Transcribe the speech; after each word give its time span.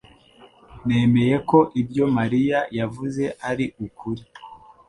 yemeye 0.89 1.35
ko 1.49 1.59
ibyo 1.81 2.05
Mariya 2.17 2.59
yavuze 2.77 3.23
ari 3.49 3.65
ukuri. 3.85 4.23